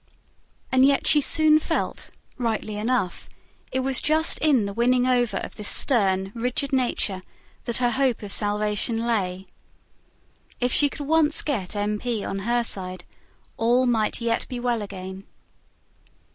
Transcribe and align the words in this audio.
And 0.71 0.83
yet 0.83 1.05
she 1.05 1.21
soon 1.21 1.59
felt, 1.59 2.09
rightly 2.39 2.75
enough, 2.75 3.29
it 3.71 3.81
was 3.81 4.01
just 4.01 4.39
in 4.39 4.65
the 4.65 4.73
winning 4.73 5.05
over 5.05 5.37
of 5.37 5.57
this 5.57 5.67
stern, 5.67 6.31
rigid 6.33 6.73
nature 6.73 7.21
that 7.65 7.77
her 7.77 7.91
hope 7.91 8.23
of 8.23 8.31
salvation 8.31 9.05
lay. 9.05 9.45
If 10.59 10.71
she 10.71 10.89
could 10.89 11.05
once 11.05 11.43
get 11.43 11.75
M. 11.75 11.99
P. 11.99 12.25
on 12.25 12.39
her 12.49 12.63
side, 12.63 13.03
all 13.57 13.85
might 13.85 14.19
yet 14.19 14.47
be 14.47 14.59
well 14.59 14.81
again. 14.81 15.21